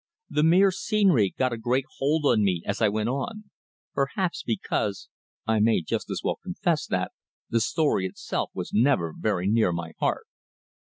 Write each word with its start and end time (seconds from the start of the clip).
The 0.31 0.41
mere 0.41 0.71
scenery 0.71 1.35
got 1.37 1.53
a 1.53 1.59
great 1.59 1.85
hold 1.99 2.25
on 2.25 2.43
me 2.43 2.63
as 2.65 2.81
I 2.81 2.89
went 2.89 3.09
on, 3.09 3.51
perhaps 3.93 4.41
because 4.41 5.09
(I 5.45 5.59
may 5.59 5.83
just 5.83 6.09
as 6.09 6.21
well 6.23 6.39
confess 6.43 6.87
that) 6.87 7.11
the 7.51 7.61
story 7.61 8.07
itself 8.07 8.49
was 8.55 8.73
never 8.73 9.13
very 9.15 9.45
near 9.45 9.71
my 9.71 9.91
heart. 9.99 10.25